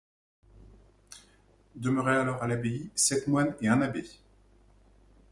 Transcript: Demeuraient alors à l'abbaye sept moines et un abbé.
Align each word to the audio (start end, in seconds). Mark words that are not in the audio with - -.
Demeuraient 1.75 2.17
alors 2.17 2.41
à 2.41 2.47
l'abbaye 2.47 2.89
sept 2.95 3.27
moines 3.27 3.53
et 3.61 3.67
un 3.67 3.81
abbé. 3.81 4.03